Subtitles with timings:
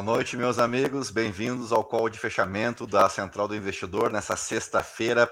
[0.00, 1.10] Boa noite, meus amigos.
[1.10, 5.30] Bem-vindos ao call de fechamento da Central do Investidor nessa sexta-feira,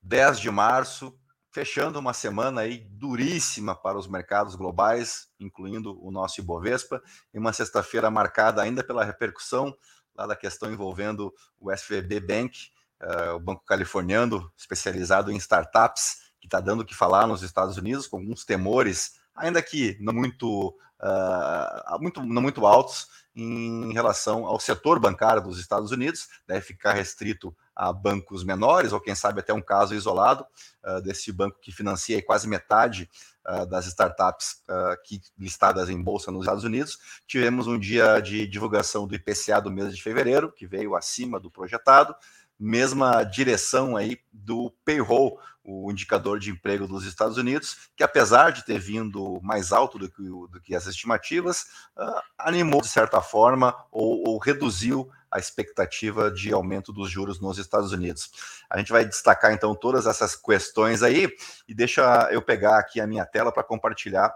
[0.00, 1.12] 10 de março,
[1.50, 7.02] fechando uma semana aí duríssima para os mercados globais, incluindo o nosso Ibovespa,
[7.34, 9.76] e uma sexta-feira marcada ainda pela repercussão
[10.14, 12.68] lá da questão envolvendo o SVB Bank,
[13.02, 17.76] uh, o banco californiano especializado em startups, que está dando o que falar nos Estados
[17.76, 20.68] Unidos, com alguns temores, ainda que não muito,
[21.02, 26.92] uh, muito, não muito altos, em relação ao setor bancário dos Estados Unidos, deve ficar
[26.92, 30.46] restrito a bancos menores, ou quem sabe até um caso isolado
[30.84, 33.10] uh, desse banco que financia quase metade
[33.48, 36.98] uh, das startups uh, que, listadas em bolsa nos Estados Unidos.
[37.26, 41.50] Tivemos um dia de divulgação do IPCA do mês de fevereiro, que veio acima do
[41.50, 42.14] projetado,
[42.58, 48.64] mesma direção aí do payroll, o indicador de emprego dos Estados Unidos, que apesar de
[48.64, 51.62] ter vindo mais alto do que, do que as estimativas,
[51.96, 57.56] uh, animou de certa forma ou, ou, reduziu a expectativa de aumento dos juros nos
[57.56, 58.30] Estados Unidos.
[58.68, 61.28] A gente vai destacar então todas essas questões aí
[61.66, 64.32] e deixa eu pegar aqui a minha tela para compartilhar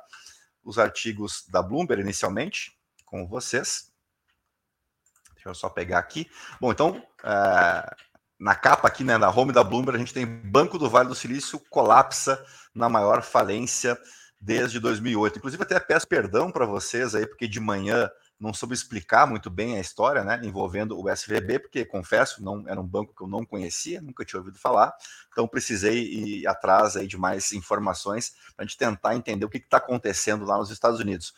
[0.64, 3.92] os artigos da Bloomberg inicialmente com vocês.
[5.34, 6.28] Deixa eu só pegar aqui.
[6.60, 7.96] Bom, então, uh,
[8.38, 11.14] na capa aqui, né, na home da Bloomberg, a gente tem Banco do Vale do
[11.14, 12.42] Silício colapsa
[12.74, 13.98] na maior falência
[14.40, 15.38] desde 2008.
[15.38, 19.76] Inclusive, até peço perdão para vocês aí, porque de manhã não soube explicar muito bem
[19.76, 23.44] a história, né, envolvendo o SVB, porque confesso, não era um banco que eu não
[23.44, 24.94] conhecia, nunca tinha ouvido falar,
[25.32, 29.58] então precisei ir atrás aí de mais informações para a gente tentar entender o que
[29.58, 31.34] está acontecendo lá nos Estados Unidos.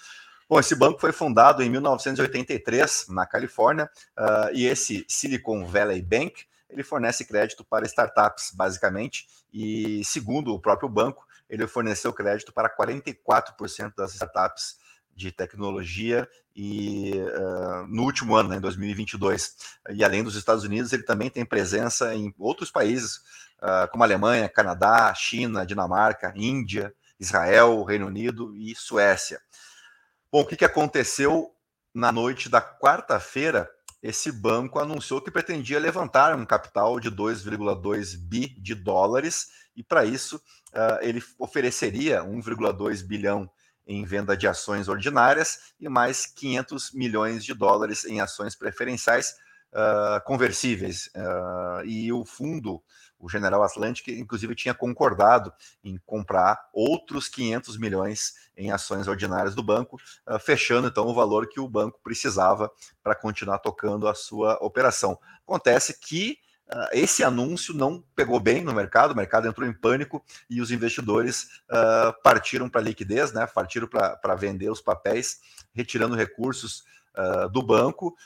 [0.46, 6.44] Bom, esse banco foi fundado em 1983 na Califórnia uh, e esse Silicon Valley Bank
[6.70, 12.74] ele fornece crédito para startups, basicamente, e segundo o próprio banco, ele forneceu crédito para
[12.74, 14.78] 44% das startups
[15.14, 19.56] de tecnologia e uh, no último ano, né, em 2022.
[19.90, 23.16] E além dos Estados Unidos, ele também tem presença em outros países,
[23.58, 29.40] uh, como Alemanha, Canadá, China, Dinamarca, Índia, Israel, Reino Unido e Suécia.
[30.32, 31.54] Bom, o que, que aconteceu
[31.92, 33.68] na noite da quarta-feira
[34.02, 40.04] esse banco anunciou que pretendia levantar um capital de 2,2 bi de dólares e para
[40.04, 43.50] isso uh, ele ofereceria 1,2 bilhão
[43.86, 49.34] em venda de ações ordinárias e mais 500 milhões de dólares em ações preferenciais
[49.72, 51.10] uh, conversíveis.
[51.16, 52.82] Uh, e o fundo
[53.20, 55.52] o General Atlantic, inclusive, tinha concordado
[55.84, 61.48] em comprar outros 500 milhões em ações ordinárias do banco, uh, fechando então o valor
[61.48, 62.70] que o banco precisava
[63.02, 65.18] para continuar tocando a sua operação.
[65.46, 66.38] Acontece que
[66.68, 70.70] uh, esse anúncio não pegou bem no mercado, o mercado entrou em pânico e os
[70.70, 75.40] investidores uh, partiram para liquidez, né, partiram para vender os papéis,
[75.72, 76.88] retirando recursos
[77.52, 78.16] do banco,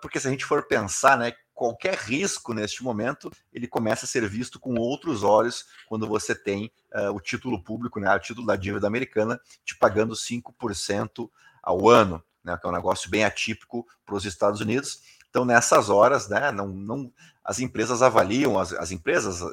[0.00, 4.28] porque se a gente for pensar, né, qualquer risco neste momento, ele começa a ser
[4.28, 8.56] visto com outros olhos quando você tem uh, o título público, né, o título da
[8.56, 11.30] dívida americana, te pagando 5%
[11.62, 15.00] ao ano, né, que é um negócio bem atípico para os Estados Unidos.
[15.30, 17.12] Então, nessas horas, né, não, não,
[17.44, 19.52] as empresas avaliam, as, as empresas, uh,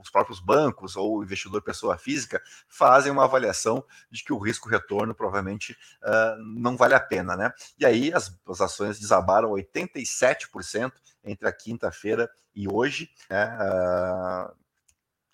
[0.00, 4.68] os próprios bancos ou o investidor pessoa física fazem uma avaliação de que o risco
[4.68, 7.52] retorno provavelmente uh, não vale a pena, né?
[7.78, 10.92] E aí as, as ações desabaram 87%
[11.24, 13.58] entre a quinta-feira e hoje, né?
[13.58, 14.66] Uh,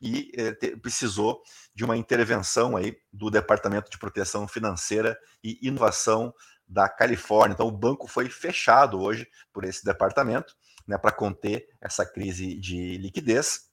[0.05, 1.41] e eh, precisou
[1.73, 6.34] de uma intervenção aí do Departamento de Proteção Financeira e Inovação
[6.67, 7.55] da Califórnia.
[7.55, 10.56] Então, o banco foi fechado hoje por esse departamento
[10.87, 13.71] né, para conter essa crise de liquidez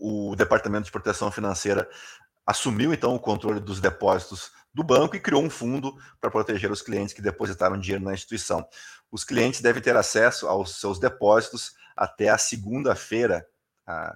[0.00, 1.88] o, o Departamento de Proteção Financeira
[2.46, 6.82] assumiu então o controle dos depósitos do banco e criou um fundo para proteger os
[6.82, 8.66] clientes que depositaram dinheiro na instituição.
[9.10, 13.46] Os clientes devem ter acesso aos seus depósitos até a segunda-feira,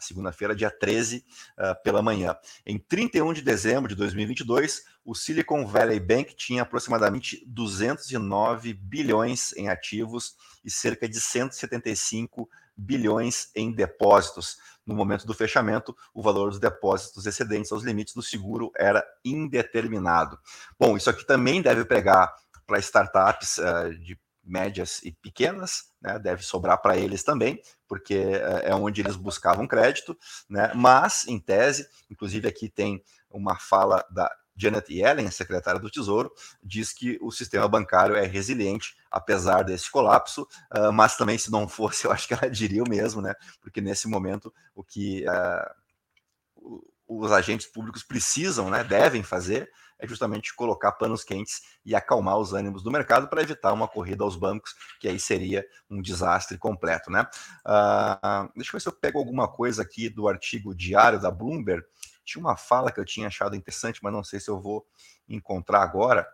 [0.00, 1.24] segunda-feira, dia 13,
[1.58, 2.36] uh, pela manhã.
[2.64, 9.68] Em 31 de dezembro de 2022, o Silicon Valley Bank tinha aproximadamente 209 bilhões em
[9.68, 14.56] ativos e cerca de 175 bilhões em depósitos
[14.88, 20.38] no momento do fechamento, o valor dos depósitos excedentes aos limites do seguro era indeterminado.
[20.80, 22.34] Bom, isso aqui também deve pegar
[22.66, 24.18] para startups uh, de
[24.48, 29.66] médias e pequenas, né, deve sobrar para eles também, porque uh, é onde eles buscavam
[29.66, 30.16] crédito,
[30.48, 36.32] né, mas, em tese, inclusive aqui tem uma fala da Janet Yellen, secretária do Tesouro,
[36.62, 40.42] diz que o sistema bancário é resiliente, apesar desse colapso,
[40.74, 43.34] uh, mas também, se não fosse, eu acho que ela diria o mesmo, né?
[43.60, 50.54] Porque nesse momento, o que uh, os agentes públicos precisam, né, devem fazer, é justamente
[50.54, 54.74] colocar panos quentes e acalmar os ânimos do mercado para evitar uma corrida aos bancos,
[55.00, 57.26] que aí seria um desastre completo, né?
[57.66, 61.84] Uh, deixa eu ver se eu pego alguma coisa aqui do artigo diário da Bloomberg.
[62.24, 64.86] Tinha uma fala que eu tinha achado interessante, mas não sei se eu vou
[65.28, 66.28] encontrar agora.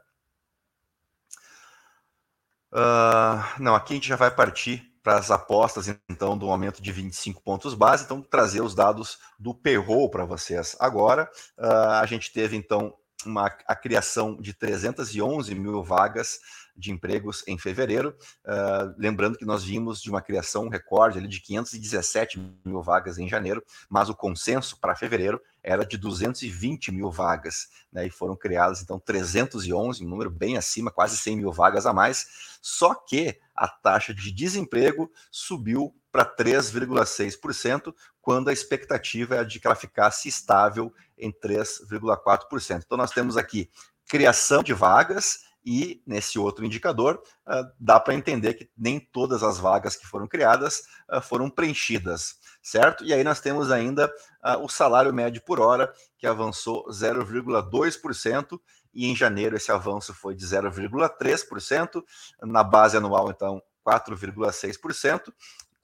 [2.72, 6.90] Uh, não, aqui a gente já vai partir para as apostas, então, do aumento de
[6.90, 8.04] 25 pontos base.
[8.04, 11.30] Então, trazer os dados do payroll para vocês agora.
[11.58, 12.92] Uh, a gente teve, então,
[13.26, 16.38] uma, a criação de 311 mil vagas
[16.76, 18.16] de empregos em fevereiro.
[18.44, 23.28] Uh, lembrando que nós vimos de uma criação recorde ali, de 517 mil vagas em
[23.28, 28.82] janeiro, mas o consenso para fevereiro era de 220 mil vagas, né, e foram criadas
[28.82, 32.58] então 311, um número bem acima, quase 100 mil vagas a mais.
[32.60, 39.66] Só que a taxa de desemprego subiu para 3,6%, quando a expectativa é de que
[39.66, 42.82] ela ficasse estável em 3,4%.
[42.86, 43.68] Então, nós temos aqui
[44.06, 49.58] criação de vagas e nesse outro indicador, uh, dá para entender que nem todas as
[49.58, 53.04] vagas que foram criadas uh, foram preenchidas, certo?
[53.04, 58.60] E aí nós temos ainda uh, o salário médio por hora, que avançou 0,2%,
[58.92, 62.04] e em janeiro esse avanço foi de 0,3%,
[62.42, 65.32] na base anual, então, 4,6%,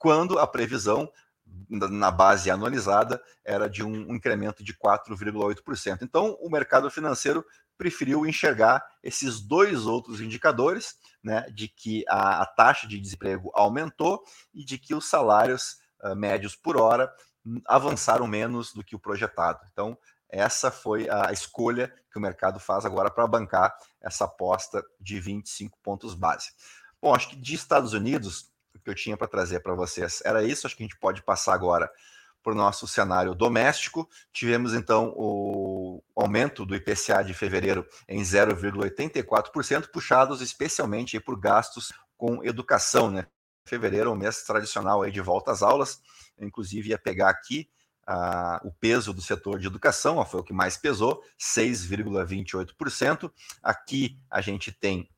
[0.01, 1.07] quando a previsão
[1.69, 5.99] na base anualizada era de um incremento de 4,8%.
[6.01, 7.45] Então, o mercado financeiro
[7.77, 14.23] preferiu enxergar esses dois outros indicadores, né, de que a, a taxa de desemprego aumentou
[14.51, 17.13] e de que os salários uh, médios por hora
[17.67, 19.59] avançaram menos do que o projetado.
[19.71, 19.95] Então,
[20.27, 25.77] essa foi a escolha que o mercado faz agora para bancar essa aposta de 25
[25.83, 26.49] pontos base.
[26.99, 28.50] Bom, acho que de Estados Unidos,
[28.81, 30.65] que eu tinha para trazer para vocês era isso.
[30.65, 31.91] Acho que a gente pode passar agora
[32.43, 34.09] para o nosso cenário doméstico.
[34.33, 42.43] Tivemos então o aumento do IPCA de fevereiro em 0,84%, puxados especialmente por gastos com
[42.43, 43.27] educação, né?
[43.65, 46.01] Fevereiro é o mês tradicional aí de volta às aulas.
[46.37, 47.69] Eu, inclusive, ia pegar aqui
[48.05, 53.31] ah, o peso do setor de educação, ó, foi o que mais pesou, 6,28%.
[53.61, 55.09] Aqui a gente tem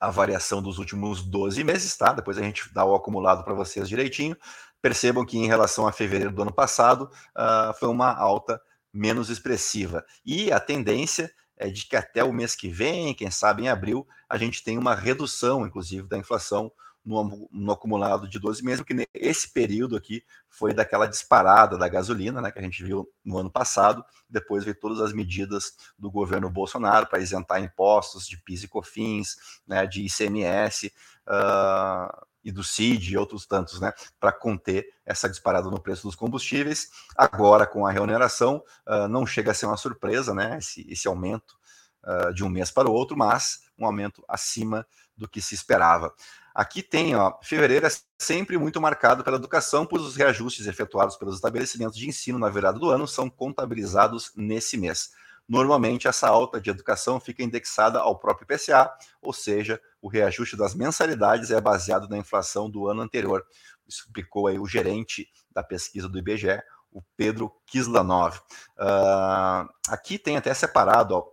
[0.00, 2.12] a variação dos últimos 12 meses, tá?
[2.12, 4.36] Depois a gente dá o acumulado para vocês direitinho.
[4.80, 8.60] Percebam que em relação a fevereiro do ano passado, uh, foi uma alta
[8.92, 10.04] menos expressiva.
[10.24, 14.06] E a tendência é de que até o mês que vem, quem sabe em abril,
[14.28, 16.70] a gente tem uma redução, inclusive, da inflação
[17.06, 22.40] no, no, acumulado de 12 meses, porque esse período aqui foi daquela disparada da gasolina,
[22.40, 26.50] né, que a gente viu no ano passado, depois veio todas as medidas do governo
[26.50, 30.90] Bolsonaro para isentar impostos de PIS e COFINS, né, de ICMS, uh,
[31.28, 36.16] ah, e do CID e outros tantos, né, para conter essa disparada no preço dos
[36.16, 36.90] combustíveis.
[37.16, 41.56] Agora, com a reoneração, uh, não chega a ser uma surpresa, né, esse, esse aumento
[42.02, 44.84] uh, de um mês para o outro, mas um aumento acima
[45.16, 46.12] do que se esperava.
[46.56, 51.34] Aqui tem, ó, fevereiro é sempre muito marcado pela educação, pois os reajustes efetuados pelos
[51.34, 55.10] estabelecimentos de ensino na virada do ano são contabilizados nesse mês.
[55.46, 60.74] Normalmente, essa alta de educação fica indexada ao próprio IPCA, ou seja, o reajuste das
[60.74, 63.44] mensalidades é baseado na inflação do ano anterior.
[63.86, 68.38] Explicou aí o gerente da pesquisa do IBGE, o Pedro Kislanov.
[68.78, 71.28] Uh, aqui tem até separado ó,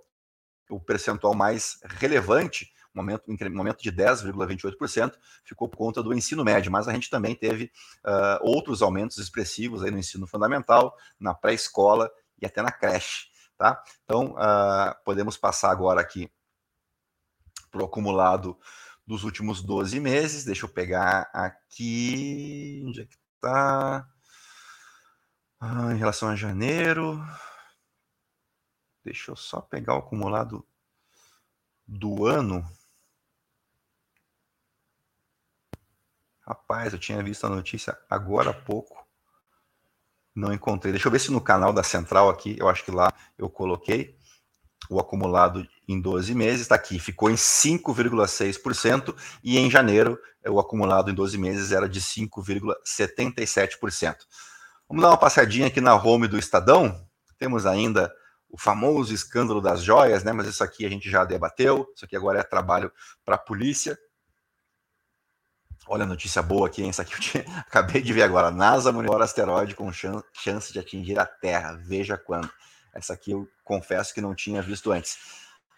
[0.70, 6.44] o percentual mais relevante, um aumento, um aumento de 10,28%, ficou por conta do ensino
[6.44, 7.72] médio, mas a gente também teve
[8.06, 13.28] uh, outros aumentos expressivos aí no ensino fundamental, na pré-escola e até na creche.
[13.58, 13.82] Tá?
[14.04, 16.30] Então, uh, podemos passar agora aqui
[17.72, 18.58] para o acumulado
[19.06, 20.46] dos últimos 12 meses.
[20.46, 22.84] Deixa eu pegar aqui.
[22.86, 24.08] Onde é que está?
[25.60, 27.20] Ah, em relação a janeiro.
[29.04, 30.66] Deixa eu só pegar o acumulado
[31.88, 32.66] do ano.
[36.46, 39.02] Rapaz, eu tinha visto a notícia agora há pouco.
[40.36, 40.92] Não encontrei.
[40.92, 44.18] Deixa eu ver se no canal da Central aqui, eu acho que lá eu coloquei
[44.90, 51.10] o acumulado em 12 meses, está aqui, ficou em 5,6%, e em janeiro o acumulado
[51.10, 54.18] em 12 meses era de 5,77%.
[54.88, 57.08] Vamos dar uma passadinha aqui na home do Estadão.
[57.38, 58.14] Temos ainda
[58.50, 60.34] o famoso escândalo das joias, né?
[60.34, 61.88] Mas isso aqui a gente já debateu.
[61.96, 62.92] Isso aqui agora é trabalho
[63.26, 63.98] para a polícia.
[65.88, 66.90] Olha a notícia boa aqui, hein?
[66.90, 68.50] Isso aqui eu acabei de ver agora.
[68.50, 71.74] NASA monitora asteroide com chance de atingir a Terra.
[71.84, 72.50] Veja quando.
[72.94, 75.18] Essa aqui eu confesso que não tinha visto antes.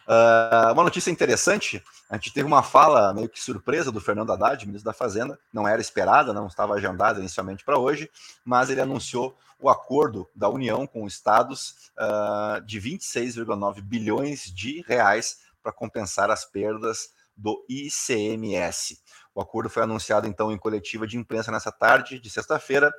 [0.08, 4.64] Uh, uma notícia interessante: a gente teve uma fala meio que surpresa do Fernando Haddad,
[4.66, 8.10] ministro da Fazenda, não era esperada, não estava agendada inicialmente para hoje,
[8.44, 14.84] mas ele anunciou o acordo da União com os estados uh, de 26,9 bilhões de
[14.88, 19.02] reais para compensar as perdas do ICMS.
[19.36, 22.92] O acordo foi anunciado então em coletiva de imprensa nessa tarde de sexta-feira.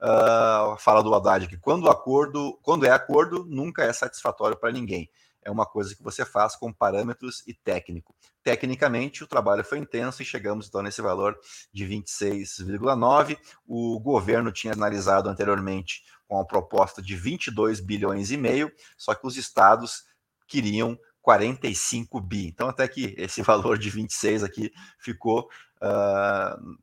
[0.00, 5.08] Uh, fala do Haddad que quando acordo, quando é acordo, nunca é satisfatório para ninguém
[5.44, 8.14] é uma coisa que você faz com parâmetros e técnico.
[8.42, 11.38] Tecnicamente, o trabalho foi intenso e chegamos então nesse valor
[11.72, 13.38] de 26,9.
[13.66, 19.26] O governo tinha analisado anteriormente com a proposta de 22 bilhões e meio, só que
[19.26, 20.04] os estados
[20.46, 22.48] queriam 45 bi.
[22.48, 25.48] Então, até que esse valor de 26 aqui ficou,
[25.80, 26.76] uh,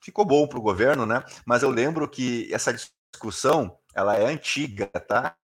[0.00, 1.22] ficou bom para o governo, né?
[1.44, 5.36] Mas eu lembro que essa discussão ela é antiga, tá?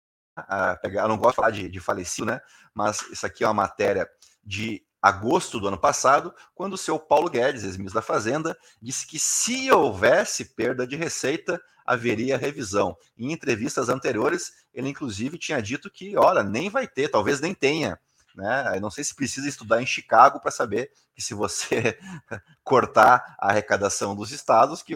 [0.84, 2.40] eu não gosto de falar de, de falecido, né?
[2.74, 4.08] Mas isso aqui é uma matéria
[4.44, 9.18] de agosto do ano passado, quando o seu Paulo Guedes, ex-ministro da Fazenda, disse que
[9.18, 12.96] se houvesse perda de receita, haveria revisão.
[13.16, 17.98] Em entrevistas anteriores, ele inclusive tinha dito que, olha, nem vai ter, talvez nem tenha.
[18.36, 18.76] Né?
[18.76, 21.98] Eu não sei se precisa estudar em Chicago para saber que se você
[22.62, 24.94] cortar a arrecadação dos estados, que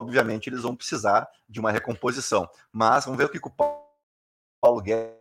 [0.00, 2.48] obviamente eles vão precisar de uma recomposição.
[2.72, 5.14] Mas vamos ver o que o Paulo Guedes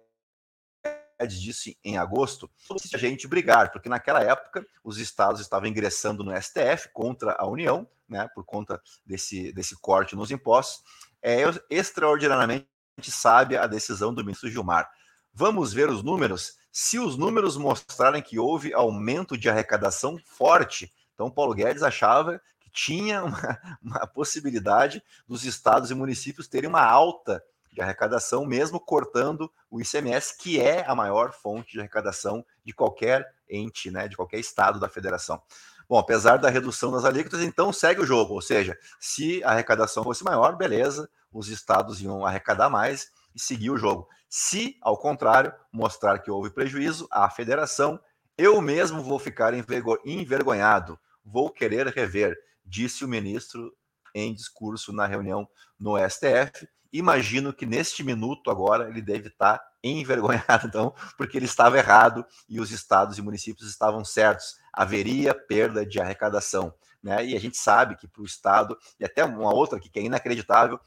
[1.29, 6.31] disse em agosto, se a gente brigar, porque naquela época os estados estavam ingressando no
[6.41, 10.81] STF contra a União, né, por conta desse, desse corte nos impostos.
[11.21, 12.67] É extraordinariamente
[13.01, 14.89] sábia a decisão do ministro Gilmar.
[15.33, 16.55] Vamos ver os números.
[16.75, 22.67] Se os números mostrarem que houve aumento de arrecadação forte, então Paulo Guedes achava que
[22.71, 29.51] tinha uma, uma possibilidade dos estados e municípios terem uma alta de arrecadação, mesmo cortando
[29.69, 34.39] o ICMS, que é a maior fonte de arrecadação de qualquer ente, né, de qualquer
[34.39, 35.39] estado da federação.
[35.87, 40.03] Bom, apesar da redução das alíquotas, então segue o jogo, ou seja, se a arrecadação
[40.03, 44.07] fosse maior, beleza, os estados iam arrecadar mais e seguir o jogo.
[44.29, 47.99] Se, ao contrário, mostrar que houve prejuízo, a federação,
[48.37, 52.35] eu mesmo vou ficar envergonhado, vou querer rever,
[52.65, 53.75] disse o ministro
[54.15, 55.47] em discurso na reunião
[55.79, 61.79] no STF, Imagino que neste minuto agora ele deve estar envergonhado, então, porque ele estava
[61.79, 64.57] errado e os estados e municípios estavam certos.
[64.71, 66.71] Haveria perda de arrecadação.
[67.01, 67.25] Né?
[67.25, 70.03] E a gente sabe que para o Estado, e até uma outra aqui que é
[70.03, 70.79] inacreditável,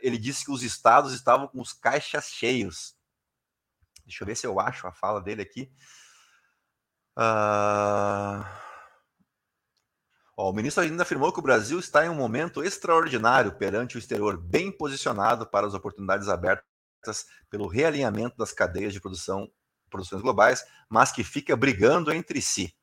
[0.00, 2.96] ele disse que os estados estavam com os caixas cheios.
[4.04, 5.70] Deixa eu ver se eu acho a fala dele aqui.
[7.18, 8.44] Uh...
[10.36, 13.98] Ó, o ministro ainda afirmou que o Brasil está em um momento extraordinário perante o
[13.98, 16.66] exterior, bem posicionado para as oportunidades abertas
[17.48, 19.50] pelo realinhamento das cadeias de produção,
[19.88, 22.75] produções globais, mas que fica brigando entre si.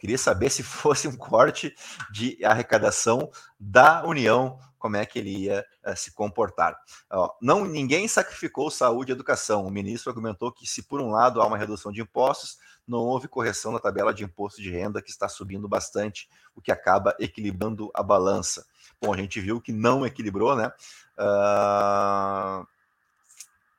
[0.00, 1.74] Queria saber se fosse um corte
[2.10, 6.74] de arrecadação da União, como é que ele ia uh, se comportar.
[7.10, 9.66] Ó, não, ninguém sacrificou saúde e educação.
[9.66, 12.56] O ministro argumentou que, se por um lado há uma redução de impostos,
[12.88, 16.72] não houve correção na tabela de imposto de renda, que está subindo bastante, o que
[16.72, 18.64] acaba equilibrando a balança.
[18.98, 20.72] Bom, a gente viu que não equilibrou, né?
[21.18, 22.66] Uh...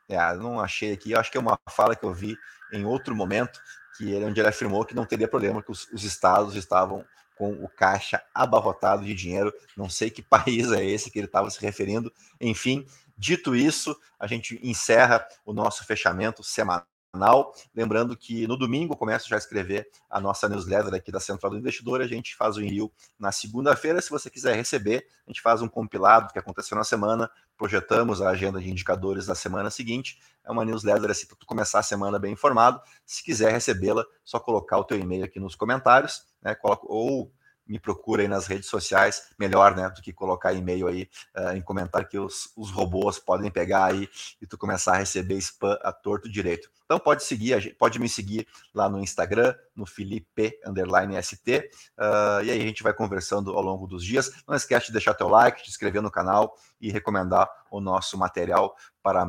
[0.07, 2.37] É, não achei aqui, acho que é uma fala que eu vi
[2.73, 3.61] em outro momento,
[3.97, 7.05] que ele, onde ele afirmou que não teria problema, que os, os estados estavam
[7.37, 9.53] com o caixa abarrotado de dinheiro.
[9.75, 12.13] Não sei que país é esse que ele estava se referindo.
[12.39, 12.85] Enfim,
[13.17, 17.53] dito isso, a gente encerra o nosso fechamento semanal canal.
[17.75, 21.57] Lembrando que no domingo começo já a escrever a nossa newsletter aqui da Central do
[21.57, 22.01] Investidor.
[22.01, 24.01] A gente faz o envio na segunda-feira.
[24.01, 28.21] Se você quiser receber, a gente faz um compilado do que aconteceu na semana, projetamos
[28.21, 30.19] a agenda de indicadores da semana seguinte.
[30.43, 32.81] É uma newsletter assim para tu começar a semana bem informado.
[33.05, 36.55] Se quiser recebê-la, só colocar o teu e-mail aqui nos comentários, né?
[36.55, 37.31] Coloca, ou
[37.67, 41.61] me procura aí nas redes sociais, melhor, né, do que colocar e-mail aí uh, em
[41.61, 44.09] comentário que os, os robôs podem pegar aí
[44.41, 46.69] e tu começar a receber spam a torto direito.
[46.91, 52.51] Então pode seguir, pode me seguir lá no Instagram, no Felipe underline ST, uh, e
[52.51, 54.43] aí a gente vai conversando ao longo dos dias.
[54.45, 58.75] Não esquece de deixar teu like, te inscrever no canal e recomendar o nosso material
[59.01, 59.25] para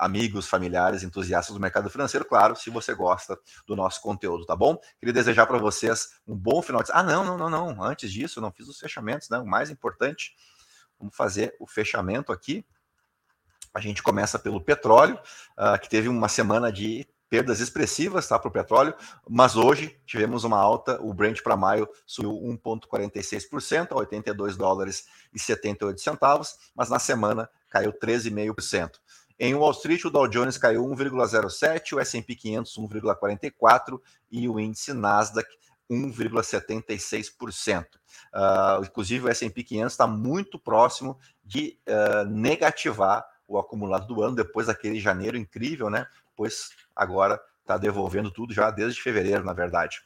[0.00, 4.78] amigos, familiares, entusiastas do mercado financeiro, claro, se você gosta do nosso conteúdo, tá bom?
[4.98, 6.90] Queria desejar para vocês um bom final de.
[6.92, 7.84] Ah, não, não, não, não.
[7.84, 9.36] Antes disso, eu não fiz os fechamentos, né?
[9.36, 10.34] O mais importante,
[10.98, 12.64] vamos fazer o fechamento aqui.
[13.74, 15.18] A gente começa pelo petróleo,
[15.58, 18.94] uh, que teve uma semana de perdas expressivas tá, para o petróleo,
[19.26, 25.38] mas hoje tivemos uma alta, o Brent para maio subiu 1,46% a 82 dólares e
[25.38, 28.90] 78 centavos, mas na semana caiu 13,5%.
[29.40, 33.98] Em Wall Street, o Dow Jones caiu 1,07, o S&P 500 1,44
[34.30, 35.48] e o índice Nasdaq
[35.90, 37.86] 1,76%.
[38.34, 44.36] Uh, inclusive, o S&P 500 está muito próximo de uh, negativar o acumulado do ano,
[44.36, 46.06] depois daquele janeiro incrível, né?
[46.36, 49.98] Pois agora está devolvendo tudo já desde fevereiro, na verdade.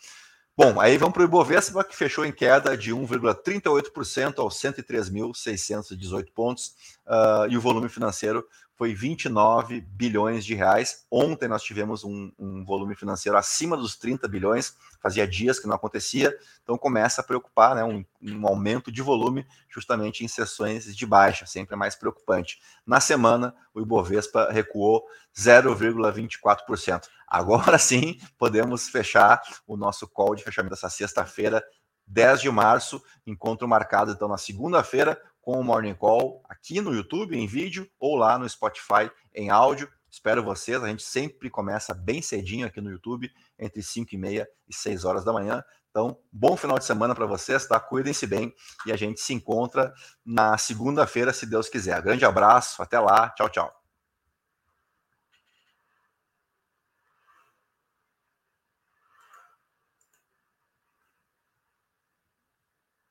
[0.58, 6.74] Bom, aí vamos para o Ibovespa, que fechou em queda de 1,38% aos 103.618 pontos,
[7.06, 8.42] uh, e o volume financeiro
[8.76, 11.06] foi 29 bilhões de reais.
[11.10, 15.74] Ontem nós tivemos um, um, volume financeiro acima dos 30 bilhões, fazia dias que não
[15.74, 21.06] acontecia, então começa a preocupar né, um, um aumento de volume justamente em sessões de
[21.06, 22.60] baixa, sempre é mais preocupante.
[22.86, 27.08] Na semana, o Ibovespa recuou 0,24%.
[27.26, 31.64] Agora sim, podemos fechar o nosso call de fechamento dessa sexta-feira,
[32.06, 37.38] 10 de março, encontro marcado então na segunda-feira, com o Morning Call aqui no YouTube
[37.38, 39.88] em vídeo ou lá no Spotify em áudio.
[40.10, 40.82] Espero vocês.
[40.82, 45.04] A gente sempre começa bem cedinho aqui no YouTube, entre 5 e meia e 6
[45.04, 45.62] horas da manhã.
[45.88, 47.78] Então, bom final de semana para vocês, tá?
[47.78, 48.52] Cuidem-se bem
[48.86, 52.02] e a gente se encontra na segunda-feira, se Deus quiser.
[52.02, 53.85] Grande abraço, até lá, tchau, tchau.